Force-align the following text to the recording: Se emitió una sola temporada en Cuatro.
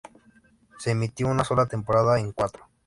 Se 0.79 0.89
emitió 0.89 1.27
una 1.27 1.43
sola 1.43 1.67
temporada 1.67 2.19
en 2.19 2.31
Cuatro. 2.31 2.67